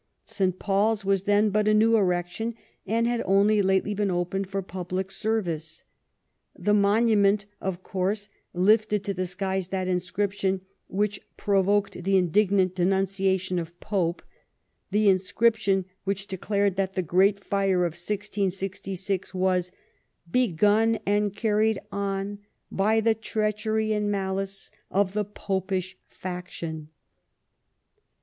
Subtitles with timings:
[0.25, 0.57] St.
[0.57, 2.55] PauPs was then but a new erection,
[2.87, 5.83] and had only lately been opened for public service.
[6.57, 13.59] The Monument, of course, lifted to the skies that inscription which provoked the indignant denunciation
[13.59, 14.23] of Pope—
[14.89, 19.73] the inscription which declared that the great fire of 1666 was ^*
[20.31, 22.39] begun and carried on
[22.71, 26.89] by the treachery and malice of the Popish faction.